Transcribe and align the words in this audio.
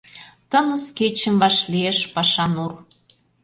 Тыныс 0.49 0.85
кечым 0.97 1.35
вашлиеш 1.41 1.99
Паша 2.13 2.45
нур. 2.53 2.73